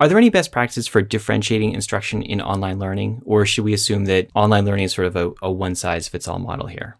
are 0.00 0.08
there 0.08 0.18
any 0.18 0.30
best 0.30 0.50
practices 0.50 0.88
for 0.88 1.02
differentiating 1.02 1.72
instruction 1.72 2.22
in 2.22 2.40
online 2.40 2.78
learning, 2.78 3.22
or 3.24 3.46
should 3.46 3.64
we 3.64 3.72
assume 3.72 4.06
that 4.06 4.28
online 4.34 4.64
learning 4.64 4.84
is 4.84 4.92
sort 4.92 5.06
of 5.06 5.16
a, 5.16 5.32
a 5.40 5.50
one 5.50 5.74
size 5.74 6.08
fits 6.08 6.26
all 6.26 6.38
model 6.38 6.66
here? 6.66 6.98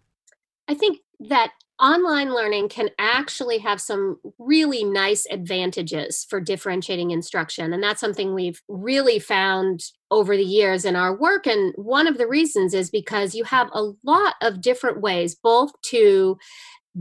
I 0.67 0.75
think 0.75 0.99
that 1.19 1.51
online 1.79 2.33
learning 2.33 2.69
can 2.69 2.89
actually 2.97 3.57
have 3.57 3.81
some 3.81 4.17
really 4.39 4.83
nice 4.83 5.25
advantages 5.29 6.25
for 6.29 6.39
differentiating 6.39 7.11
instruction. 7.11 7.73
And 7.73 7.83
that's 7.83 7.99
something 7.99 8.33
we've 8.33 8.61
really 8.69 9.19
found 9.19 9.83
over 10.09 10.37
the 10.37 10.43
years 10.43 10.85
in 10.85 10.95
our 10.95 11.15
work. 11.15 11.45
And 11.45 11.73
one 11.75 12.07
of 12.07 12.17
the 12.17 12.27
reasons 12.27 12.73
is 12.73 12.89
because 12.89 13.35
you 13.35 13.43
have 13.43 13.69
a 13.73 13.91
lot 14.03 14.35
of 14.41 14.61
different 14.61 15.01
ways, 15.01 15.35
both 15.35 15.71
to 15.87 16.37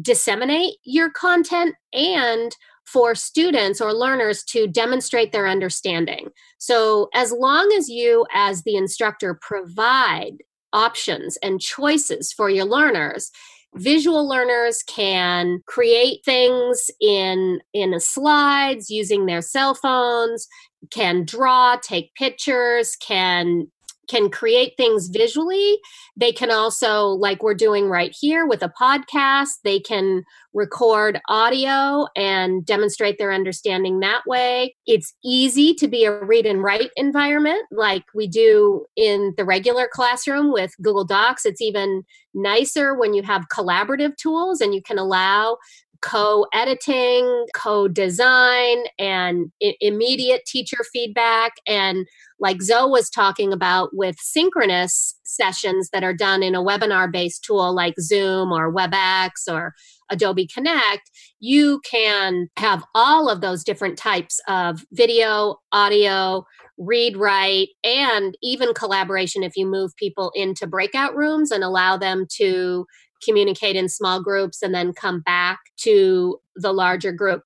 disseminate 0.00 0.74
your 0.84 1.10
content 1.10 1.76
and 1.92 2.56
for 2.84 3.14
students 3.14 3.80
or 3.80 3.92
learners 3.92 4.42
to 4.44 4.66
demonstrate 4.66 5.32
their 5.32 5.46
understanding. 5.46 6.28
So, 6.58 7.08
as 7.14 7.32
long 7.32 7.72
as 7.76 7.88
you, 7.88 8.26
as 8.34 8.62
the 8.62 8.76
instructor, 8.76 9.38
provide 9.40 10.38
options 10.72 11.38
and 11.42 11.60
choices 11.60 12.32
for 12.32 12.50
your 12.50 12.66
learners, 12.66 13.30
visual 13.76 14.28
learners 14.28 14.82
can 14.82 15.60
create 15.66 16.24
things 16.24 16.90
in 17.00 17.60
in 17.72 17.98
slides 18.00 18.90
using 18.90 19.26
their 19.26 19.42
cell 19.42 19.74
phones 19.74 20.46
can 20.90 21.24
draw 21.24 21.76
take 21.82 22.14
pictures 22.14 22.96
can 22.96 23.66
can 24.08 24.30
create 24.30 24.74
things 24.76 25.08
visually. 25.08 25.78
They 26.16 26.32
can 26.32 26.50
also, 26.50 27.08
like 27.08 27.42
we're 27.42 27.54
doing 27.54 27.88
right 27.88 28.14
here 28.18 28.46
with 28.46 28.62
a 28.62 28.72
podcast, 28.80 29.60
they 29.64 29.80
can 29.80 30.24
record 30.52 31.20
audio 31.28 32.06
and 32.16 32.64
demonstrate 32.64 33.18
their 33.18 33.32
understanding 33.32 34.00
that 34.00 34.22
way. 34.26 34.76
It's 34.86 35.14
easy 35.24 35.74
to 35.74 35.88
be 35.88 36.04
a 36.04 36.24
read 36.24 36.46
and 36.46 36.62
write 36.62 36.90
environment 36.96 37.64
like 37.70 38.04
we 38.14 38.28
do 38.28 38.86
in 38.96 39.34
the 39.36 39.44
regular 39.44 39.88
classroom 39.92 40.52
with 40.52 40.72
Google 40.80 41.04
Docs. 41.04 41.44
It's 41.44 41.60
even 41.60 42.04
nicer 42.34 42.94
when 42.94 43.14
you 43.14 43.22
have 43.22 43.46
collaborative 43.52 44.16
tools 44.16 44.60
and 44.60 44.74
you 44.74 44.82
can 44.82 44.98
allow 44.98 45.58
co 46.04 46.46
editing, 46.52 47.46
co 47.54 47.88
design, 47.88 48.84
and 48.98 49.50
I- 49.62 49.76
immediate 49.80 50.44
teacher 50.46 50.78
feedback. 50.92 51.54
And 51.66 52.06
like 52.38 52.62
Zoe 52.62 52.90
was 52.90 53.08
talking 53.08 53.52
about 53.52 53.90
with 53.92 54.16
synchronous 54.20 55.18
sessions 55.24 55.88
that 55.92 56.04
are 56.04 56.14
done 56.14 56.42
in 56.42 56.54
a 56.54 56.62
webinar 56.62 57.10
based 57.10 57.44
tool 57.44 57.74
like 57.74 57.94
Zoom 58.00 58.52
or 58.52 58.72
WebEx 58.72 59.30
or 59.50 59.74
Adobe 60.10 60.46
Connect, 60.46 61.10
you 61.40 61.80
can 61.90 62.48
have 62.58 62.84
all 62.94 63.28
of 63.30 63.40
those 63.40 63.64
different 63.64 63.96
types 63.96 64.40
of 64.46 64.84
video, 64.92 65.56
audio, 65.72 66.44
read, 66.76 67.16
write, 67.16 67.68
and 67.84 68.36
even 68.42 68.74
collaboration 68.74 69.42
if 69.42 69.56
you 69.56 69.66
move 69.66 69.94
people 69.96 70.30
into 70.34 70.66
breakout 70.66 71.16
rooms 71.16 71.50
and 71.50 71.64
allow 71.64 71.96
them 71.96 72.26
to 72.36 72.84
communicate 73.24 73.76
in 73.76 73.88
small 73.88 74.22
groups 74.22 74.62
and 74.62 74.74
then 74.74 74.92
come 74.92 75.20
back 75.20 75.58
to 75.78 76.40
the 76.56 76.72
larger 76.72 77.12
group. 77.12 77.42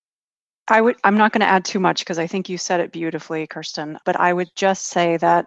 I 0.71 0.81
would 0.81 0.97
I'm 1.03 1.17
not 1.17 1.33
going 1.33 1.41
to 1.41 1.47
add 1.47 1.65
too 1.65 1.81
much 1.81 2.01
because 2.01 2.19
I 2.19 2.27
think 2.27 2.49
you 2.49 2.59
said 2.59 2.81
it 2.81 2.93
beautifully, 2.93 3.47
Kirsten, 3.47 3.99
but 4.05 4.21
I 4.21 4.33
would 4.33 4.49
just 4.55 4.89
say 4.89 5.17
that 5.17 5.47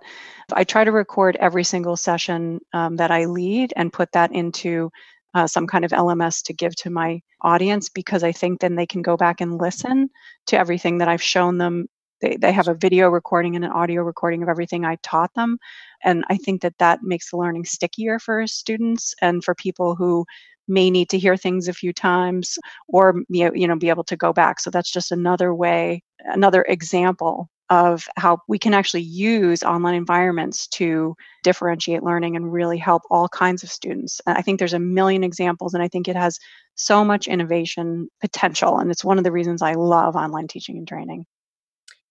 I 0.51 0.63
try 0.63 0.83
to 0.83 0.91
record 0.91 1.37
every 1.39 1.63
single 1.63 1.95
session 1.95 2.59
um, 2.73 2.95
that 2.95 3.11
I 3.11 3.25
lead 3.25 3.71
and 3.75 3.93
put 3.93 4.11
that 4.13 4.31
into 4.31 4.91
uh, 5.33 5.47
some 5.47 5.67
kind 5.67 5.85
of 5.85 5.91
LMS 5.91 6.43
to 6.43 6.53
give 6.53 6.75
to 6.77 6.89
my 6.89 7.21
audience 7.41 7.89
because 7.89 8.23
I 8.23 8.31
think 8.31 8.59
then 8.59 8.75
they 8.75 8.85
can 8.85 9.01
go 9.01 9.15
back 9.15 9.41
and 9.41 9.59
listen 9.59 10.09
to 10.47 10.57
everything 10.57 10.97
that 10.97 11.07
I've 11.07 11.21
shown 11.21 11.57
them. 11.57 11.87
They, 12.21 12.37
they 12.37 12.51
have 12.51 12.67
a 12.67 12.73
video 12.73 13.09
recording 13.09 13.55
and 13.55 13.65
an 13.65 13.71
audio 13.71 14.03
recording 14.03 14.43
of 14.43 14.49
everything 14.49 14.85
I 14.85 14.97
taught 15.03 15.33
them. 15.33 15.57
And 16.03 16.23
I 16.29 16.37
think 16.37 16.61
that 16.61 16.77
that 16.79 17.03
makes 17.03 17.31
the 17.31 17.37
learning 17.37 17.65
stickier 17.65 18.19
for 18.19 18.45
students 18.47 19.13
and 19.21 19.43
for 19.43 19.55
people 19.55 19.95
who 19.95 20.25
may 20.67 20.89
need 20.89 21.09
to 21.09 21.19
hear 21.19 21.37
things 21.37 21.67
a 21.67 21.73
few 21.73 21.93
times 21.93 22.57
or 22.87 23.21
you 23.29 23.67
know 23.67 23.75
be 23.75 23.89
able 23.89 24.03
to 24.03 24.15
go 24.15 24.31
back 24.31 24.59
so 24.59 24.69
that's 24.69 24.91
just 24.91 25.11
another 25.11 25.53
way 25.53 26.01
another 26.19 26.63
example 26.67 27.49
of 27.69 28.05
how 28.17 28.37
we 28.47 28.59
can 28.59 28.73
actually 28.73 29.01
use 29.01 29.63
online 29.63 29.95
environments 29.95 30.67
to 30.67 31.15
differentiate 31.43 32.03
learning 32.03 32.35
and 32.35 32.51
really 32.51 32.77
help 32.77 33.01
all 33.09 33.27
kinds 33.29 33.63
of 33.63 33.71
students 33.71 34.21
i 34.27 34.41
think 34.41 34.59
there's 34.59 34.73
a 34.73 34.79
million 34.79 35.23
examples 35.23 35.73
and 35.73 35.83
i 35.83 35.87
think 35.87 36.07
it 36.07 36.15
has 36.15 36.39
so 36.75 37.03
much 37.03 37.27
innovation 37.27 38.07
potential 38.21 38.77
and 38.77 38.91
it's 38.91 39.03
one 39.03 39.17
of 39.17 39.23
the 39.23 39.31
reasons 39.31 39.61
i 39.61 39.73
love 39.73 40.15
online 40.15 40.47
teaching 40.47 40.77
and 40.77 40.87
training 40.87 41.25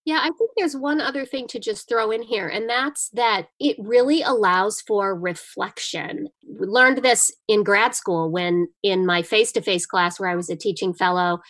yeah, 0.05 0.21
I 0.23 0.31
think 0.31 0.51
there's 0.57 0.77
one 0.77 1.01
other 1.01 1.27
thing 1.27 1.47
to 1.49 1.59
just 1.59 1.89
throw 1.89 2.11
in 2.11 2.23
here, 2.23 2.49
and 2.49 2.69
that's 2.69 3.11
that 3.11 3.49
it 3.59 3.77
really 3.79 4.23
allows 4.23 4.81
for 4.81 5.15
reflection. 5.15 6.29
We 6.49 6.67
learned 6.67 6.99
this 6.99 7.31
in 7.49 7.65
grad 7.65 7.95
school 7.95 8.31
when, 8.31 8.69
in 8.83 9.05
my 9.05 9.23
face 9.23 9.53
to 9.53 9.61
face 9.61 9.87
class 9.87 10.19
where 10.19 10.31
I 10.31 10.37
was 10.37 10.49
a 10.49 10.57
teaching 10.57 10.95
fellow, 10.95 11.41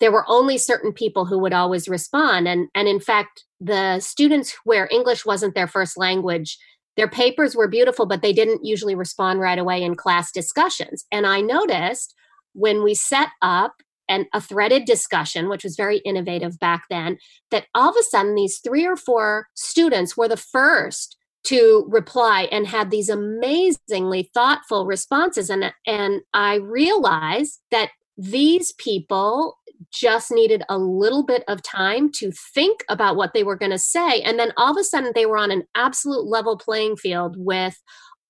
there 0.00 0.12
were 0.12 0.28
only 0.28 0.58
certain 0.58 0.92
people 0.92 1.24
who 1.24 1.38
would 1.38 1.52
always 1.52 1.88
respond 1.88 2.48
and 2.48 2.68
and 2.74 2.88
in 2.88 3.00
fact 3.00 3.44
the 3.60 4.00
students 4.00 4.54
where 4.64 4.88
english 4.90 5.24
wasn't 5.24 5.54
their 5.54 5.66
first 5.66 5.96
language 5.96 6.58
their 6.96 7.08
papers 7.08 7.56
were 7.56 7.68
beautiful 7.68 8.06
but 8.06 8.20
they 8.20 8.32
didn't 8.32 8.64
usually 8.64 8.94
respond 8.94 9.40
right 9.40 9.58
away 9.58 9.82
in 9.82 9.94
class 9.94 10.30
discussions 10.30 11.04
and 11.10 11.26
i 11.26 11.40
noticed 11.40 12.14
when 12.52 12.82
we 12.82 12.94
set 12.94 13.28
up 13.40 13.74
and 14.08 14.26
a 14.32 14.40
threaded 14.40 14.84
discussion, 14.84 15.48
which 15.48 15.64
was 15.64 15.76
very 15.76 15.98
innovative 15.98 16.58
back 16.58 16.84
then, 16.90 17.18
that 17.50 17.66
all 17.74 17.90
of 17.90 17.96
a 17.98 18.02
sudden 18.02 18.34
these 18.34 18.58
three 18.58 18.86
or 18.86 18.96
four 18.96 19.48
students 19.54 20.16
were 20.16 20.28
the 20.28 20.36
first 20.36 21.16
to 21.44 21.84
reply 21.88 22.48
and 22.50 22.66
had 22.66 22.90
these 22.90 23.08
amazingly 23.08 24.30
thoughtful 24.34 24.86
responses. 24.86 25.50
And, 25.50 25.72
and 25.86 26.22
I 26.32 26.56
realized 26.56 27.60
that 27.70 27.90
these 28.16 28.72
people 28.72 29.58
just 29.92 30.30
needed 30.30 30.62
a 30.68 30.78
little 30.78 31.24
bit 31.24 31.44
of 31.48 31.62
time 31.62 32.10
to 32.12 32.30
think 32.32 32.82
about 32.88 33.16
what 33.16 33.34
they 33.34 33.42
were 33.42 33.56
going 33.56 33.72
to 33.72 33.78
say. 33.78 34.20
And 34.22 34.38
then 34.38 34.52
all 34.56 34.72
of 34.72 34.78
a 34.78 34.84
sudden 34.84 35.12
they 35.14 35.26
were 35.26 35.36
on 35.36 35.50
an 35.50 35.64
absolute 35.74 36.26
level 36.26 36.56
playing 36.56 36.96
field 36.96 37.36
with 37.38 37.80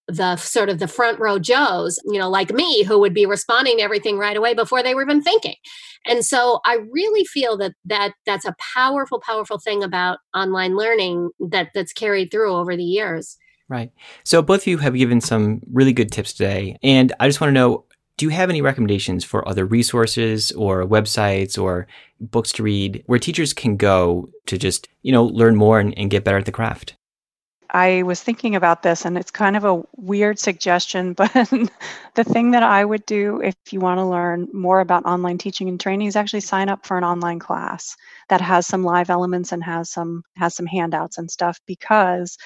the 0.08 0.36
sort 0.36 0.68
of 0.68 0.78
the 0.78 0.88
front 0.88 1.18
row 1.18 1.38
joes 1.38 1.98
you 2.04 2.18
know 2.18 2.28
like 2.28 2.52
me 2.52 2.82
who 2.82 2.98
would 2.98 3.14
be 3.14 3.26
responding 3.26 3.78
to 3.78 3.82
everything 3.82 4.18
right 4.18 4.36
away 4.36 4.54
before 4.54 4.82
they 4.82 4.94
were 4.94 5.02
even 5.02 5.22
thinking. 5.22 5.56
And 6.06 6.24
so 6.24 6.60
i 6.64 6.78
really 6.92 7.24
feel 7.24 7.56
that 7.58 7.72
that 7.84 8.12
that's 8.26 8.44
a 8.44 8.54
powerful 8.74 9.20
powerful 9.20 9.58
thing 9.58 9.82
about 9.82 10.18
online 10.34 10.76
learning 10.76 11.30
that 11.50 11.68
that's 11.74 11.92
carried 11.92 12.30
through 12.30 12.54
over 12.54 12.76
the 12.76 12.84
years. 12.84 13.38
Right. 13.66 13.90
So 14.24 14.42
both 14.42 14.62
of 14.62 14.66
you 14.66 14.78
have 14.78 14.94
given 14.94 15.22
some 15.22 15.62
really 15.72 15.94
good 15.94 16.12
tips 16.12 16.32
today 16.32 16.76
and 16.82 17.12
i 17.20 17.26
just 17.26 17.40
want 17.40 17.48
to 17.48 17.54
know 17.54 17.84
do 18.16 18.26
you 18.26 18.30
have 18.30 18.50
any 18.50 18.62
recommendations 18.62 19.24
for 19.24 19.46
other 19.48 19.64
resources 19.64 20.52
or 20.52 20.84
websites 20.84 21.60
or 21.60 21.86
books 22.20 22.52
to 22.52 22.62
read 22.62 23.02
where 23.06 23.18
teachers 23.18 23.52
can 23.52 23.76
go 23.76 24.28
to 24.46 24.58
just 24.58 24.88
you 25.02 25.12
know 25.12 25.24
learn 25.24 25.56
more 25.56 25.80
and, 25.80 25.96
and 25.98 26.10
get 26.10 26.24
better 26.24 26.38
at 26.38 26.44
the 26.44 26.52
craft 26.52 26.96
I 27.74 28.04
was 28.04 28.22
thinking 28.22 28.56
about 28.56 28.82
this 28.84 29.04
and 29.04 29.18
it's 29.18 29.32
kind 29.32 29.56
of 29.56 29.64
a 29.64 29.82
weird 29.96 30.38
suggestion, 30.38 31.12
but 31.14 31.32
the 32.14 32.24
thing 32.24 32.52
that 32.52 32.62
I 32.62 32.84
would 32.84 33.04
do 33.04 33.42
if 33.42 33.56
you 33.72 33.80
want 33.80 33.98
to 33.98 34.06
learn 34.06 34.48
more 34.54 34.80
about 34.80 35.06
online 35.06 35.38
teaching 35.38 35.68
and 35.68 35.80
training 35.80 36.06
is 36.06 36.16
actually 36.16 36.42
sign 36.42 36.70
up 36.70 36.86
for 36.86 36.96
an 36.98 37.04
online 37.04 37.40
class 37.40 37.96
that 38.30 38.40
has 38.40 38.68
some 38.68 38.84
live 38.84 39.10
elements 39.10 39.52
and 39.52 39.64
has 39.64 39.90
some 39.90 40.24
has 40.36 40.54
some 40.54 40.66
handouts 40.66 41.18
and 41.18 41.30
stuff 41.30 41.60
because 41.66 42.38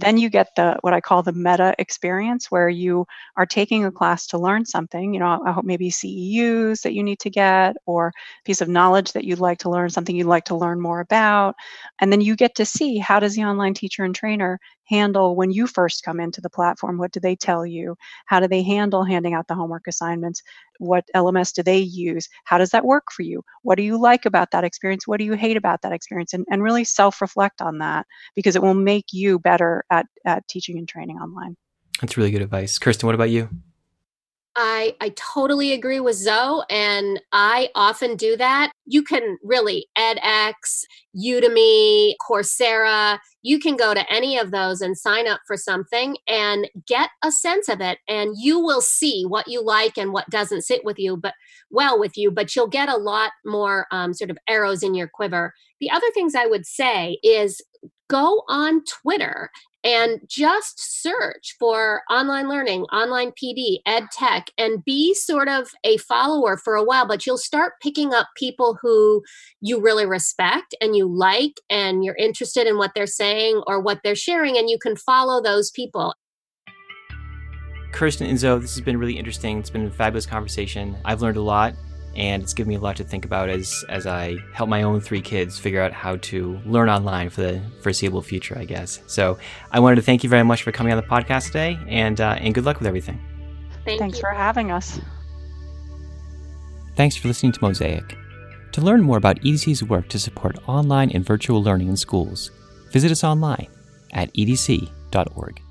then 0.00 0.18
you 0.18 0.30
get 0.30 0.54
the 0.56 0.76
what 0.82 0.92
I 0.94 1.00
call 1.00 1.22
the 1.22 1.32
meta 1.32 1.74
experience 1.78 2.50
where 2.50 2.68
you 2.68 3.06
are 3.36 3.46
taking 3.46 3.84
a 3.84 3.92
class 3.92 4.26
to 4.28 4.38
learn 4.38 4.64
something, 4.66 5.14
you 5.14 5.20
know, 5.20 5.42
I 5.44 5.52
hope 5.52 5.64
maybe 5.64 5.90
CEUs 5.90 6.82
that 6.82 6.94
you 6.94 7.02
need 7.02 7.20
to 7.20 7.30
get 7.30 7.76
or 7.86 8.12
piece 8.44 8.60
of 8.60 8.68
knowledge 8.68 9.12
that 9.12 9.24
you'd 9.24 9.40
like 9.40 9.58
to 9.60 9.70
learn, 9.70 9.90
something 9.90 10.16
you'd 10.16 10.26
like 10.26 10.44
to 10.46 10.56
learn 10.56 10.80
more 10.80 11.00
about. 11.00 11.54
And 12.00 12.12
then 12.12 12.20
you 12.20 12.36
get 12.36 12.54
to 12.56 12.64
see 12.64 12.98
how 12.98 13.20
does 13.20 13.34
the 13.34 13.44
online 13.44 13.74
teacher 13.74 14.04
and 14.04 14.14
trainer 14.14 14.58
handle 14.88 15.36
when 15.36 15.50
you 15.50 15.66
first 15.66 16.02
come 16.04 16.20
into 16.20 16.40
the 16.40 16.50
platform? 16.50 16.98
What 16.98 17.12
do 17.12 17.20
they 17.20 17.36
tell 17.36 17.64
you? 17.64 17.96
How 18.26 18.40
do 18.40 18.48
they 18.48 18.62
handle 18.62 19.04
handing 19.04 19.34
out 19.34 19.48
the 19.48 19.54
homework 19.54 19.86
assignments? 19.86 20.42
What 20.78 21.04
LMS 21.14 21.52
do 21.52 21.62
they 21.62 21.78
use? 21.78 22.28
How 22.44 22.58
does 22.58 22.70
that 22.70 22.84
work 22.84 23.04
for 23.14 23.22
you? 23.22 23.42
What 23.62 23.76
do 23.76 23.82
you 23.82 24.00
like 24.00 24.26
about 24.26 24.50
that 24.52 24.64
experience? 24.64 25.06
What 25.06 25.18
do 25.18 25.24
you 25.24 25.34
hate 25.34 25.56
about 25.56 25.82
that 25.82 25.92
experience? 25.92 26.32
And, 26.32 26.44
and 26.50 26.62
really 26.62 26.84
self 26.84 27.20
reflect 27.20 27.60
on 27.60 27.78
that 27.78 28.06
because 28.34 28.56
it 28.56 28.62
will 28.62 28.74
make 28.74 29.06
you 29.12 29.38
better 29.38 29.84
at, 29.90 30.06
at 30.24 30.46
teaching 30.48 30.78
and 30.78 30.88
training 30.88 31.18
online. 31.18 31.56
That's 32.00 32.16
really 32.16 32.30
good 32.30 32.42
advice. 32.42 32.78
Kirsten, 32.78 33.06
what 33.06 33.14
about 33.14 33.30
you? 33.30 33.48
I, 34.60 34.96
I 35.00 35.10
totally 35.10 35.72
agree 35.72 36.00
with 36.00 36.16
Zoe, 36.16 36.64
and 36.68 37.20
I 37.30 37.68
often 37.76 38.16
do 38.16 38.36
that. 38.38 38.72
You 38.86 39.04
can 39.04 39.38
really 39.44 39.86
edX, 39.96 40.82
Udemy, 41.16 42.14
Coursera, 42.28 43.20
you 43.42 43.60
can 43.60 43.76
go 43.76 43.94
to 43.94 44.12
any 44.12 44.36
of 44.36 44.50
those 44.50 44.80
and 44.80 44.98
sign 44.98 45.28
up 45.28 45.40
for 45.46 45.56
something 45.56 46.16
and 46.26 46.68
get 46.88 47.10
a 47.22 47.30
sense 47.30 47.68
of 47.68 47.80
it, 47.80 47.98
and 48.08 48.34
you 48.36 48.58
will 48.58 48.80
see 48.80 49.24
what 49.24 49.46
you 49.46 49.64
like 49.64 49.96
and 49.96 50.12
what 50.12 50.28
doesn't 50.28 50.62
sit 50.62 50.84
with 50.84 50.98
you, 50.98 51.16
but 51.16 51.34
well 51.70 51.96
with 51.98 52.16
you. 52.16 52.32
But 52.32 52.56
you'll 52.56 52.66
get 52.66 52.88
a 52.88 52.96
lot 52.96 53.30
more 53.46 53.86
um, 53.92 54.12
sort 54.12 54.30
of 54.30 54.38
arrows 54.48 54.82
in 54.82 54.92
your 54.94 55.08
quiver. 55.08 55.54
The 55.80 55.90
other 55.90 56.10
things 56.14 56.34
I 56.34 56.46
would 56.46 56.66
say 56.66 57.20
is 57.22 57.62
go 58.08 58.42
on 58.48 58.82
Twitter 58.84 59.50
and 59.84 60.20
just 60.26 61.02
search 61.02 61.54
for 61.58 62.02
online 62.10 62.48
learning, 62.48 62.82
online 62.84 63.30
PD, 63.32 63.78
ed 63.86 64.04
tech, 64.12 64.48
and 64.58 64.84
be 64.84 65.14
sort 65.14 65.48
of 65.48 65.70
a 65.84 65.96
follower 65.98 66.56
for 66.56 66.74
a 66.74 66.82
while. 66.82 67.06
But 67.06 67.26
you'll 67.26 67.38
start 67.38 67.74
picking 67.80 68.12
up 68.12 68.28
people 68.36 68.76
who 68.82 69.22
you 69.60 69.80
really 69.80 70.04
respect 70.04 70.74
and 70.80 70.96
you 70.96 71.06
like, 71.06 71.60
and 71.70 72.02
you're 72.04 72.16
interested 72.16 72.66
in 72.66 72.76
what 72.76 72.90
they're 72.94 73.06
saying 73.06 73.62
or 73.66 73.80
what 73.80 74.00
they're 74.02 74.16
sharing, 74.16 74.58
and 74.58 74.68
you 74.68 74.78
can 74.78 74.96
follow 74.96 75.40
those 75.40 75.70
people. 75.70 76.14
Kirsten 77.92 78.26
and 78.26 78.38
Zoe, 78.38 78.60
this 78.60 78.74
has 78.74 78.84
been 78.84 78.98
really 78.98 79.18
interesting. 79.18 79.58
It's 79.58 79.70
been 79.70 79.86
a 79.86 79.90
fabulous 79.90 80.26
conversation. 80.26 80.96
I've 81.04 81.22
learned 81.22 81.38
a 81.38 81.42
lot 81.42 81.74
and 82.16 82.42
it's 82.42 82.54
given 82.54 82.68
me 82.68 82.74
a 82.74 82.80
lot 82.80 82.96
to 82.96 83.04
think 83.04 83.24
about 83.24 83.48
as 83.48 83.84
as 83.88 84.06
I 84.06 84.36
help 84.52 84.68
my 84.68 84.82
own 84.82 85.00
three 85.00 85.20
kids 85.20 85.58
figure 85.58 85.80
out 85.80 85.92
how 85.92 86.16
to 86.16 86.60
learn 86.64 86.88
online 86.88 87.30
for 87.30 87.42
the 87.42 87.60
foreseeable 87.82 88.22
future, 88.22 88.56
I 88.58 88.64
guess. 88.64 89.00
So 89.06 89.38
I 89.70 89.80
wanted 89.80 89.96
to 89.96 90.02
thank 90.02 90.22
you 90.24 90.30
very 90.30 90.44
much 90.44 90.62
for 90.62 90.72
coming 90.72 90.92
on 90.92 90.96
the 90.96 91.06
podcast 91.06 91.46
today, 91.46 91.78
and 91.88 92.20
uh, 92.20 92.36
and 92.40 92.54
good 92.54 92.64
luck 92.64 92.78
with 92.78 92.88
everything. 92.88 93.20
Thank 93.84 94.00
Thanks 94.00 94.18
you. 94.18 94.22
for 94.22 94.30
having 94.30 94.70
us. 94.70 95.00
Thanks 96.96 97.16
for 97.16 97.28
listening 97.28 97.52
to 97.52 97.62
Mosaic. 97.62 98.18
To 98.72 98.80
learn 98.80 99.02
more 99.02 99.16
about 99.16 99.40
EDC's 99.40 99.82
work 99.84 100.08
to 100.08 100.18
support 100.18 100.58
online 100.68 101.10
and 101.12 101.24
virtual 101.24 101.62
learning 101.62 101.88
in 101.88 101.96
schools, 101.96 102.50
visit 102.90 103.10
us 103.10 103.24
online 103.24 103.68
at 104.12 104.32
edc.org. 104.34 105.62